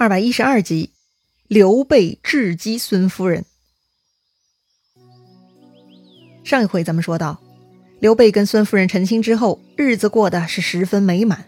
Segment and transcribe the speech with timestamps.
[0.00, 0.92] 二百一十二集，
[1.46, 3.44] 刘备智击孙夫人。
[6.42, 7.38] 上一回咱们说到，
[7.98, 11.44] 刘备跟孙夫人成亲之后，日子过得是十分美满。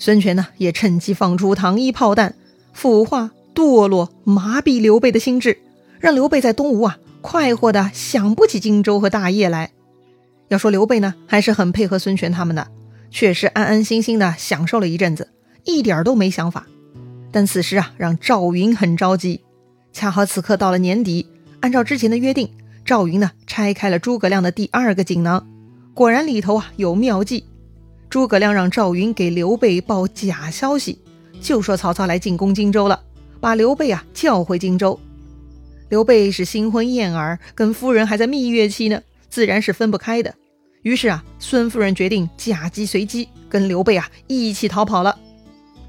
[0.00, 2.34] 孙权呢，也趁机放出糖衣炮弹，
[2.72, 5.56] 腐化、堕落、麻痹刘备的心智，
[6.00, 9.70] 让刘备在东吴啊，快活的想不起荆州和大业来。
[10.48, 12.66] 要说刘备呢，还是很配合孙权他们的，
[13.12, 15.28] 确实安安心心的享受了一阵子，
[15.62, 16.66] 一点都没想法。
[17.32, 19.40] 但此时啊，让赵云很着急。
[19.92, 21.26] 恰好此刻到了年底，
[21.60, 22.50] 按照之前的约定，
[22.84, 25.46] 赵云呢拆开了诸葛亮的第二个锦囊，
[25.94, 27.44] 果然里头啊有妙计。
[28.08, 30.98] 诸葛亮让赵云给刘备报假消息，
[31.40, 33.00] 就说曹操来进攻荆州了，
[33.40, 35.00] 把刘备啊叫回荆州。
[35.88, 40.34] 刘备是新婚燕尔，跟夫人还在蜜月期呢，自然是分不开的。
[40.82, 45.18] 于是啊，孙夫人决定假机随机，跟刘备啊一起逃跑了。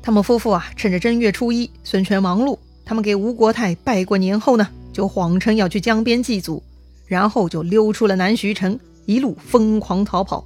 [0.05, 6.61] 他们夫妇啊，趁着正月初一，孙权忙碌，他们给吴国太拜过年后呢，就谎称要去江边祭祖，
[7.07, 10.45] 然后就溜出了南徐城，一路疯狂逃跑。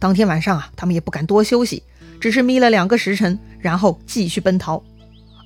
[0.00, 1.80] 当天晚上啊，他们也不敢多休息，
[2.18, 4.82] 只是眯了两个时辰，然后继续奔逃。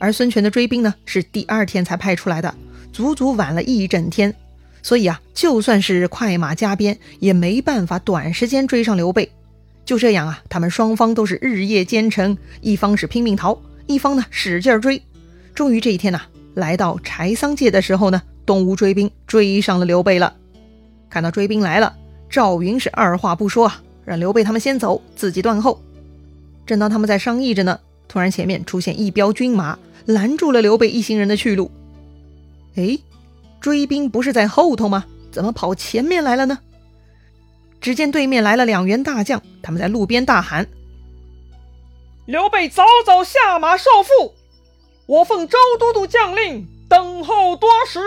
[0.01, 2.55] 而孙权的追兵呢，是第二天才派出来的，
[2.91, 4.35] 足足晚了一整天，
[4.83, 9.31] 所以啊，就算是快马加鞭，也没办法短时间追上刘备。
[9.85, 15.03] 就这样啊，他们双方都是日夜兼程，一方是拼命逃，一方呢使劲追。
[15.55, 16.23] 终于这一天呐，
[16.55, 20.35] 来到柴桑界的时候呢，东吴追兵追上了刘备了。
[21.11, 21.95] 看到追兵来了，
[22.31, 25.83] 赵云是二话不说啊，让刘备他们先走，自己断后。
[26.65, 31.71] 正当他们在商议着呢，突然前面出现一彪军马，拦住了刘备一行人的去路。
[32.77, 32.99] 哎，
[33.61, 35.05] 追兵不是在后头吗？
[35.31, 36.59] 怎么跑前面来了呢？
[37.83, 40.69] 只见对面来了两员大将，他们在路边大喊
[42.25, 44.33] ：“刘备早早下马受缚，
[45.07, 47.99] 我奉周都督将令，等候多时。”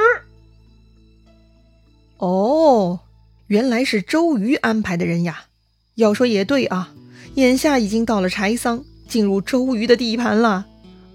[2.17, 3.01] 哦，
[3.47, 5.47] 原来是周瑜安排的人呀！
[5.95, 6.93] 要说也对啊，
[7.35, 10.65] 眼下已经到了柴桑，进入周瑜的地盘了。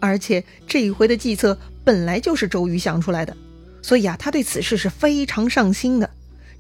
[0.00, 3.34] 而且这一回的计策本来就是周瑜想出来的，
[3.80, 6.10] 所以啊，他对此事是非常上心的。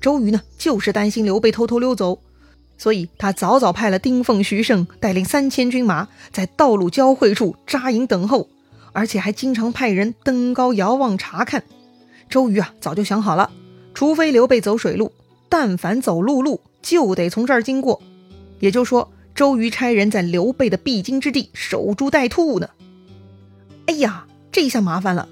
[0.00, 2.20] 周瑜呢，就是担心刘备偷偷溜走，
[2.78, 8.48] 所以他早早派了丁奉、徐盛带领三千军马在道路交汇处扎营等候，
[8.92, 11.62] 而且还经常派人登高遥望查看。
[12.30, 13.50] 周瑜啊，早就想好了，
[13.92, 15.12] 除非刘备走水路，
[15.50, 18.00] 但凡走陆路，就得从这儿经过。
[18.58, 22.70] 也就是说，周瑜差人在刘备的必经之地守株待兔呢。
[23.86, 25.28] 哎呀，这下麻烦了，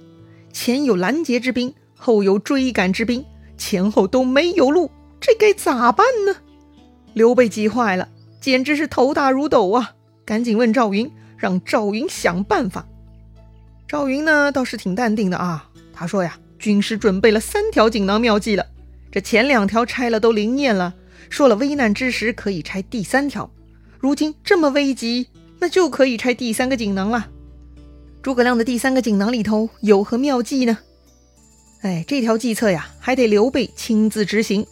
[0.52, 3.24] 前有拦截之兵，后有追赶之兵。
[3.58, 6.36] 前后都没有路，这该咋办呢？
[7.12, 8.08] 刘备急坏了，
[8.40, 9.92] 简直是头大如斗啊！
[10.24, 12.86] 赶紧问赵云，让赵云想办法。
[13.88, 15.68] 赵云呢，倒是挺淡定的啊。
[15.92, 18.64] 他说呀，军师准备了三条锦囊妙计了，
[19.10, 20.94] 这前两条拆了都灵验了，
[21.28, 23.50] 说了危难之时可以拆第三条。
[23.98, 25.26] 如今这么危急，
[25.58, 27.28] 那就可以拆第三个锦囊了。
[28.22, 30.78] 诸葛亮的第三个锦囊里头有何妙计呢？
[31.82, 34.66] 哎，这条计策呀，还得刘备亲自执行。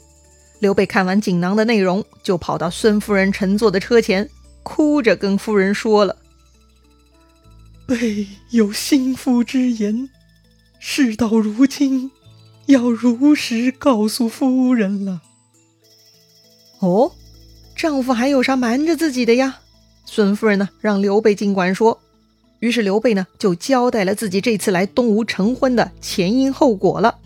[0.58, 4.28] 刘备看完锦囊的内容，就跑到孙夫人乘坐的车前，
[4.62, 6.16] 哭着跟夫人说了
[7.86, 10.08] ：“备有心腹之言，
[10.80, 12.10] 事到如今，
[12.66, 15.22] 要如实告诉夫人了。”
[16.80, 17.12] 哦，
[17.76, 19.60] 丈夫还有啥瞒着自己的呀？
[20.06, 22.00] 孙夫人呢，让刘备尽管说。
[22.60, 27.18] 于是刘备呢，就交代了自己这次来东吴成婚的前因后果了。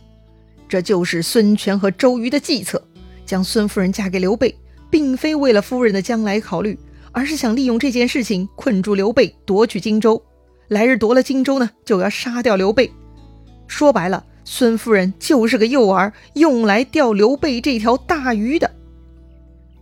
[0.68, 2.82] 这就是孙权和周瑜的计策，
[3.24, 4.54] 将孙夫人嫁给刘备，
[4.88, 6.78] 并非为了夫人的将来考虑，
[7.12, 10.22] 而是想利用这件事情困住刘备，夺取荆州。
[10.68, 12.92] 来日夺了荆州呢，就要杀掉刘备。
[13.66, 18.70] 说白了，孙夫人就是个诱饵，用来钓刘备这条大鱼的。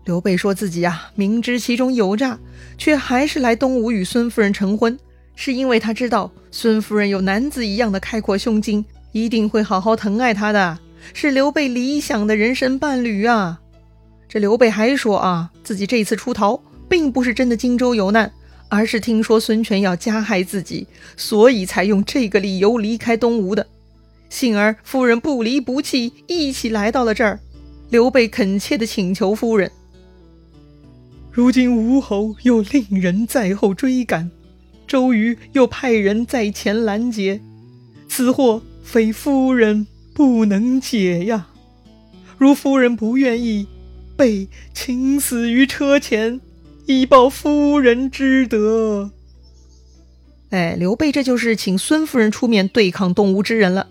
[0.06, 2.38] 刘备说自己啊，明知其中有诈，
[2.78, 4.98] 却还是来东吴与孙夫人成婚。
[5.40, 10.76] 是因为他知道孙夫人有男子一样的开阔胸襟，一定会好好疼爱他的，
[11.14, 13.60] 是刘备理想的人生伴侣啊。
[14.28, 18.32] 这刘备还说啊，自己这次出逃并不是真的荆州有难，
[18.68, 23.64] 而是听说孙权要加害自己，所以才用这个理由离开东吴的。
[24.28, 27.38] 幸而夫人不离不弃，一起来到了这儿。
[27.90, 29.70] 刘备恳切地请求夫人：
[31.30, 34.28] 如今吴侯又令人在后追赶。
[34.88, 37.40] 周瑜又派人在前拦截，
[38.08, 41.48] 此祸非夫人不能解呀！
[42.38, 43.68] 如夫人不愿意，
[44.16, 46.40] 备请死于车前，
[46.86, 49.10] 以报夫人之德。
[50.50, 53.88] 哎，刘备这就是请孙夫人出面对抗东吴之人了。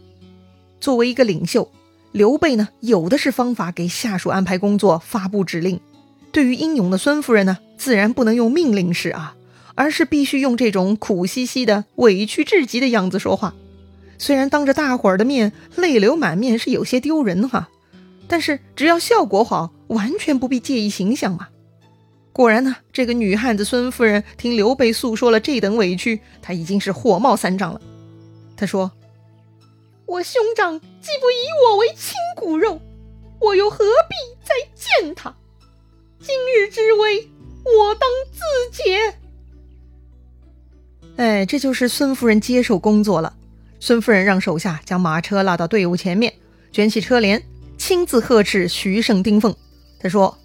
[0.82, 1.72] 作为一个领袖，
[2.12, 5.80] 刘备呢有的是方法给下属安排工作、发布指令。
[6.32, 9.36] 对于英勇的孙夫人呢，自然不能用命令式啊，
[9.78, 13.54] 而是必须用这种苦兮兮的、委屈至极的样子说话。
[14.18, 17.70] 虽然当着大伙儿的面泪流满面是有些丢人哈，
[18.28, 21.50] 但是只要效果好，完全不必介意形象嘛。
[22.34, 27.80] 果然呢，这个女汉子孙夫人听刘备诉说了这等委屈，她已经是火冒三丈了。
[28.56, 28.92] 她说
[30.08, 32.82] ：“我兄长既不以我为亲骨肉，
[33.40, 35.36] 我又何必再见他？
[36.20, 37.30] 今日之危，
[37.64, 39.14] 我当自解。”
[41.18, 43.34] 哎，这就是孙夫人接受工作了。
[43.80, 46.34] 孙夫人让手下将马车拉到队伍前面，
[46.72, 47.44] 卷起车帘，
[47.78, 49.56] 亲自呵斥徐盛、丁奉。
[50.00, 50.38] 他说。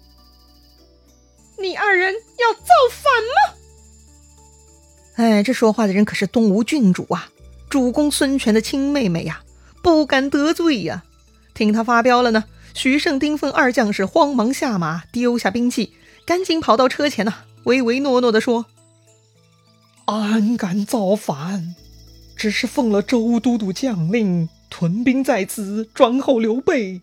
[1.59, 3.55] 你二人要造反吗？
[5.15, 7.29] 哎，这说话的人可是东吴郡主啊，
[7.69, 9.41] 主公孙权的亲妹妹呀，
[9.81, 11.03] 不敢得罪呀。
[11.53, 12.43] 听他发飙了呢，
[12.73, 15.93] 徐盛、丁奉二将士慌忙下马，丢下兵器，
[16.25, 17.33] 赶紧跑到车前呐，
[17.63, 18.65] 唯唯诺诺地说
[20.05, 21.75] ：“安敢造反？
[22.35, 27.01] 只是奉了周都督将令，屯兵在此，专候刘备。”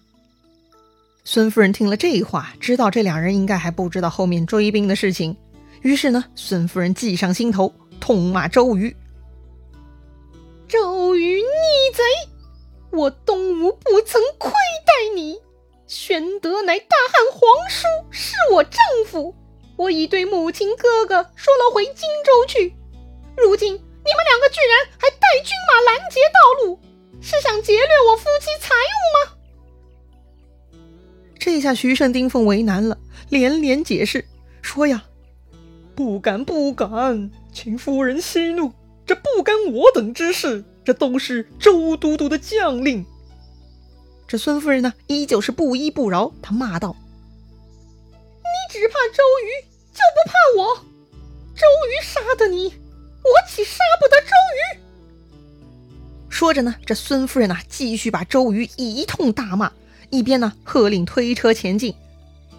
[1.24, 5.36] 孙夫人听了这话，知道这两人应该还不知道后面追兵的事情，
[5.82, 8.94] 于是呢，孙夫人计上心头，痛骂周瑜
[10.68, 11.42] ：“周瑜逆
[11.94, 12.02] 贼！
[12.90, 14.50] 我东吴不曾亏
[14.84, 15.38] 待你，
[15.86, 19.34] 玄德乃大汉皇叔，是我丈夫，
[19.76, 22.74] 我已对母亲哥哥说了回荆州去。
[23.42, 26.78] 如今你们两个居然还带军马拦截道路，
[27.20, 29.36] 是想劫掠我夫妻财物吗？”
[31.38, 32.98] 这下徐盛、丁奉为难了，
[33.28, 34.26] 连连解释
[34.60, 35.04] 说：“呀，
[35.94, 38.72] 不敢不敢，请夫人息怒，
[39.06, 43.04] 这不干我等之事，这都是周都督的将令。”
[44.28, 46.94] 这孙夫人呢，依旧是不依不饶，她骂道
[48.12, 49.48] ：“你只怕周瑜，
[49.92, 50.76] 就不怕我？
[51.56, 52.72] 周瑜杀的你，我
[53.30, 54.80] 我岂杀不得周瑜？”
[56.28, 59.70] 说着呢，这孙夫人呢，继续把周瑜一通大骂。
[60.10, 61.94] 一边呢，喝令推车前进。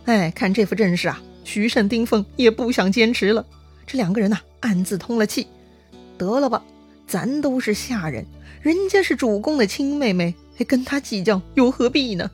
[0.05, 3.45] 哎，看这副阵势啊，徐盛、丁奉也不想坚持了。
[3.85, 5.47] 这两个人呢，暗自通了气，
[6.17, 6.63] 得了吧，
[7.07, 8.25] 咱都是下人，
[8.61, 12.31] 人家是主公的亲妹妹，还跟他计较又何必呢？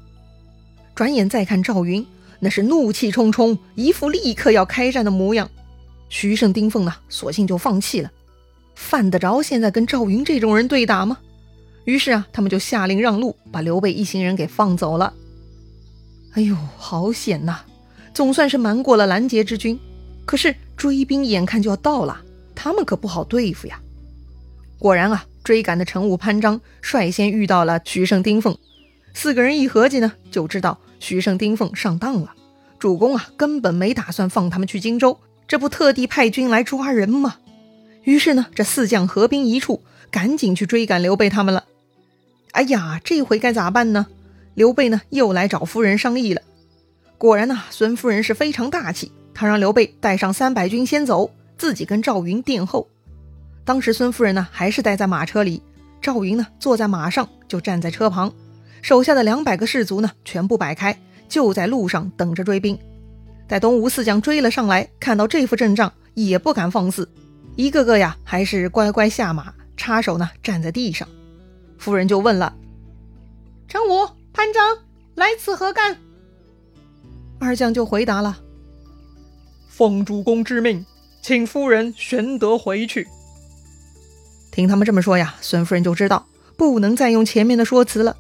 [0.94, 2.06] 转眼再看赵云，
[2.40, 5.50] 那是怒气冲冲，一副立刻要开战的模样。
[6.10, 8.12] 徐盛、丁奉呢，索性就放弃了，
[8.78, 11.18] 犯得着现在跟赵云这种人对打吗？
[11.84, 15.12] 于是啊，他们就下令让路，把刘备一行人给放走了。
[16.34, 17.62] 哎呦，好险呐！
[18.14, 19.78] 总算是瞒过了拦截之军。
[20.26, 22.22] 可是追兵眼看就要到了，
[22.54, 23.80] 他们可不好对付呀。
[24.78, 28.56] 果然啊，追赶的陈武、潘璋率先遇到了徐盛、丁奉。
[29.14, 32.36] 四个人一合计呢，就知道徐盛、丁奉上当了。
[32.78, 37.38] 主公啊，根本没打算放他们去荆州，这不特地派军来抓人吗？
[38.08, 41.66] 于是呢，这四将合兵一处，赶紧去追赶刘备他们了。
[42.54, 44.08] 哎呀，这回该咋办呢？
[44.54, 46.42] 刘备呢又来找夫人商议了。
[47.18, 52.88] 果然呐，孙夫人是非常大气，她让刘备带上三百军先走，自己跟赵云殿后。
[53.66, 55.62] 当时孙夫人呢还是待在马车里，
[56.02, 58.32] 赵云呢坐在马上，就站在车旁，
[58.82, 60.98] 手下的两百个士卒呢全部摆开，
[61.28, 62.80] 就在路上等着追兵。
[63.50, 67.10] 待东吴四将追了上来，看到这副阵仗，也不敢放肆，
[67.58, 71.08] 一个个呀还是乖乖下马，插手呢站在地上。
[71.80, 72.56] 夫人就问了
[73.68, 74.78] ：“陈武、潘璋
[75.16, 75.98] 来此何干？”
[77.40, 78.38] 二将就回答了
[79.68, 80.86] ：“奉主公之命，
[81.22, 83.08] 请夫人玄德回去。”
[84.54, 88.16] 听他们这么说呀，孙夫人就知道不能再用前面的说辞了。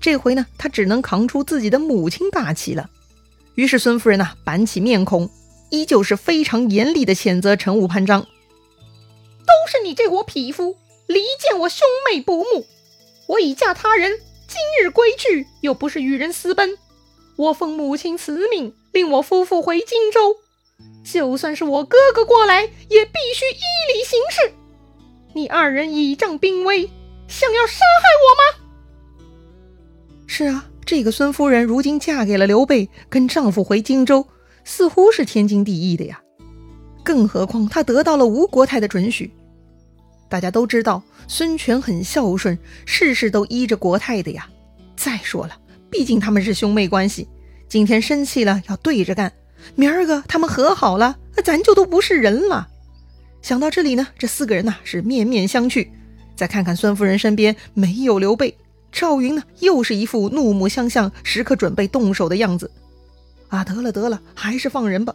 [0.00, 2.90] 这回呢，她只能扛出自己的母亲大旗了。
[3.54, 5.30] 于是孙夫人呢，板起面孔，
[5.70, 8.26] 依旧是非常严厉的谴责陈武、潘璋
[9.52, 12.66] ：“都是你这伙匹夫，离间我兄妹不睦。”
[13.28, 14.18] 我已嫁他人，
[14.48, 16.76] 今日归去，又不是与人私奔。
[17.36, 20.36] 我奉母亲慈命，令我夫妇回荆州。
[21.04, 24.54] 就算是我哥哥过来，也必须依礼行事。
[25.34, 26.90] 你二人倚仗兵威，
[27.28, 29.28] 想要杀害我吗？
[30.26, 34.26] 是啊，这个孙夫人如今嫁给了刘备，跟丈夫回荆州，
[34.64, 36.20] 似乎是天经地义的呀。
[37.04, 39.32] 更何况她得到了吴国太的准许。
[40.32, 44.48] 大家都知道孙权很孝顺，事事都依着国太的呀。
[44.96, 45.54] 再说了，
[45.90, 47.28] 毕竟他们是兄妹关系，
[47.68, 49.30] 今天生气了要对着干，
[49.74, 52.66] 明儿个他们和好了，那咱就都不是人了。
[53.42, 55.86] 想到这里呢，这四个人呐是面面相觑。
[56.34, 58.56] 再看看孙夫人身边没有刘备，
[58.90, 62.70] 赵云呢又是一副怒目相向、时刻准备动手的样子。
[63.48, 65.14] 啊，得了得了，还是放人吧。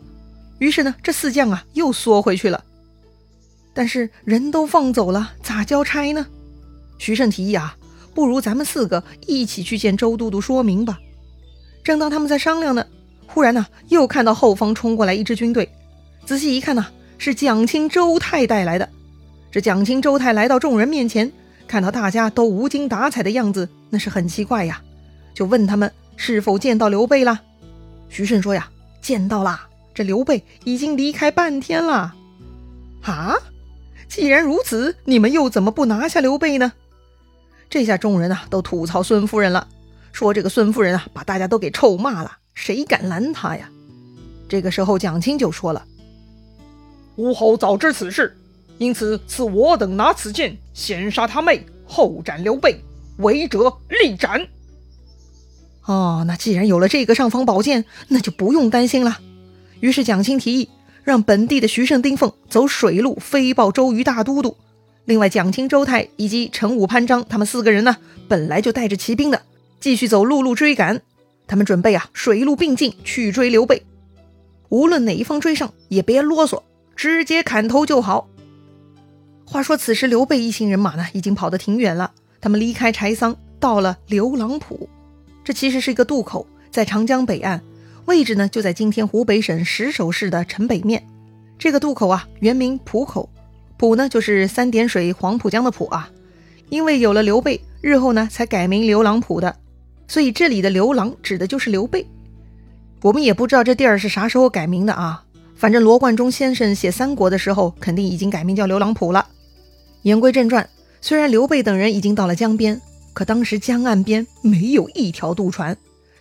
[0.59, 2.63] 于是呢，这四将啊又缩回去了。
[3.77, 6.25] 但是人都放走了，咋交差呢？
[6.98, 7.77] 徐盛提议啊，
[8.15, 10.98] 不如咱们四个一起去见周都督说明吧。
[11.84, 12.84] 正当他们在商量呢，
[13.27, 15.69] 忽然呢，又看到后方冲过来一支军队。
[16.25, 16.88] 仔细一看呢，
[17.19, 18.89] 是蒋钦、周泰带来的。
[19.51, 21.31] 这蒋钦、周泰来到众人面前，
[21.67, 24.81] 看到大家都无精打采的样子，那是很奇怪呀，
[25.36, 27.39] 就问他们是否见到刘备了。
[28.10, 28.67] 徐盛说呀，
[29.03, 32.15] 见到啦，这刘备已经离开半天了。
[33.03, 33.36] 啊？
[34.09, 36.73] 既然如此，你们又怎么不拿下刘备呢？
[37.69, 39.67] 这下众人啊都吐槽孙夫人了，
[40.13, 43.69] 说这个孙夫人啊把大家都给臭骂了，谁敢拦她呀？
[44.47, 45.85] 这个时候蒋钦就说了
[47.17, 48.37] ：“吴侯早知此事，
[48.77, 52.81] 因此赐我等拿此剑，先杀他妹，后斩刘备，
[53.17, 54.47] 违者立斩。”
[55.83, 59.19] 哦，那既然有了这个尚方宝剑，那就不用担心了。
[59.81, 60.69] 于是蒋钦提议。
[61.07, 64.57] 让本地的徐盛、丁奉走水路飞报周瑜大都督。
[65.05, 67.95] 另外，蒋钦、周泰以及陈武、潘璋他们四个人呢，
[68.27, 69.41] 本来就带着骑兵的，
[69.79, 71.01] 继续走陆路追赶。
[71.47, 73.83] 他们准备啊，水陆并进去追刘备。
[74.67, 76.61] 无论哪一方追上，也别啰嗦，
[76.93, 78.27] 直接砍头就好。
[79.45, 82.11] 话说，此时刘备一行人马呢，已经跑得挺远了。
[82.41, 84.89] 他们离开柴桑，到了刘郎浦，
[85.45, 87.63] 这其实是一个渡口，在长江北岸。
[88.07, 91.05] 位置呢，就在今天湖北省石首市的城北面。
[91.59, 93.29] 这个渡口啊，原名浦口，
[93.75, 96.09] 浦呢就是三点水黄浦江的浦啊。
[96.69, 99.53] 因为有了刘备，日后呢才改名刘郎浦的，
[100.07, 102.07] 所以这里的刘郎指的就是刘备。
[103.01, 105.21] 我们也不知道这地儿是啥时候改名的啊，
[105.57, 109.27] 反正罗贯中先生写三国的时候，肯定已经改名叫刘郎浦了。
[110.03, 110.69] 言归正传，
[111.01, 112.79] 虽然刘备等人已经到了江边，
[113.11, 115.75] 可当时江岸边没有一条渡船。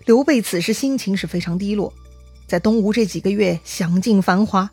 [0.07, 1.93] 刘备此时心情是非常低落，
[2.47, 4.71] 在东吴这几个月享尽繁华，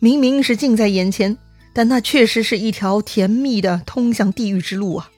[0.00, 1.38] 明明是近在眼前，
[1.72, 5.08] 但那确实是一条甜蜜的通向地狱之路啊！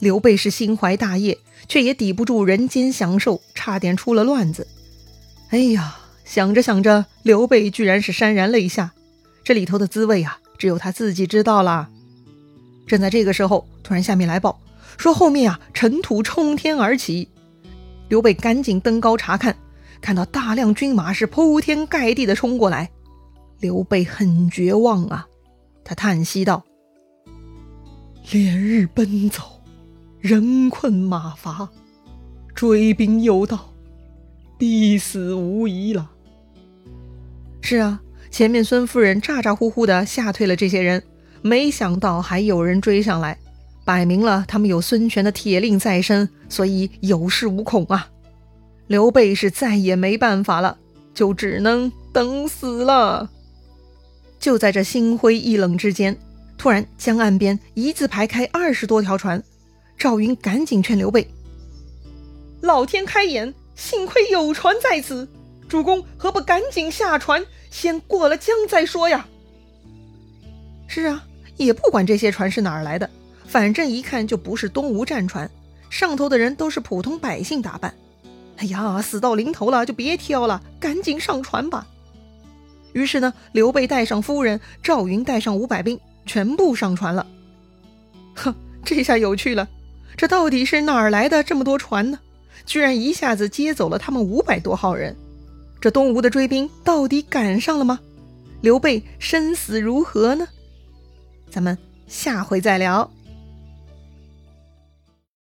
[0.00, 1.38] 刘备是心怀大业，
[1.68, 4.66] 却也抵不住人间享受，差点出了乱子。
[5.50, 8.90] 哎呀，想着想着，刘备居然是潸然泪下，
[9.44, 11.88] 这里头的滋味啊，只有他自己知道啦。
[12.88, 14.60] 正在这个时候，突然下面来报
[14.96, 17.28] 说后面啊，尘土冲天而起。
[18.08, 19.54] 刘备赶紧登高查看，
[20.00, 22.90] 看到大量军马是铺天盖地的冲过来，
[23.60, 25.26] 刘备很绝望啊！
[25.84, 26.64] 他叹息道
[28.30, 29.42] ：“连日奔走，
[30.20, 31.68] 人困马乏，
[32.54, 33.72] 追兵又到，
[34.56, 36.10] 必死无疑了。”
[37.60, 38.00] 是啊，
[38.30, 41.02] 前面孙夫人咋咋呼呼的吓退了这些人，
[41.42, 43.38] 没想到还有人追上来。
[43.88, 48.06] 摆明了，他们有孙权的铁令在身，所以有恃无恐啊！
[48.86, 50.76] 刘备是再也没办法了，
[51.14, 53.30] 就只能等死了。
[54.38, 56.14] 就在这心灰意冷之间，
[56.58, 59.42] 突然江岸边一字排开二十多条船，
[59.96, 61.26] 赵云赶紧劝刘备
[62.60, 65.26] ：“老天开眼，幸亏有船在此，
[65.66, 69.26] 主公何不赶紧下船，先过了江再说呀？”
[70.86, 71.24] 是啊，
[71.56, 73.08] 也不管这些船是哪儿来的。
[73.48, 75.50] 反正一看就不是东吴战船，
[75.88, 77.92] 上头的人都是普通百姓打扮。
[78.58, 81.86] 哎呀，死到临头了，就别挑了，赶紧上船吧。
[82.92, 87.26] 于是呢，刘备带上夫人，赵云带上五百兵，全部上船了。
[88.34, 89.66] 哼，这下有趣了，
[90.14, 92.18] 这到底是哪儿来的这么多船呢？
[92.66, 95.16] 居然一下子接走了他们五百多号人。
[95.80, 97.98] 这东吴的追兵到底赶上了吗？
[98.60, 100.46] 刘备生死如何呢？
[101.50, 101.78] 咱们
[102.08, 103.10] 下回再聊。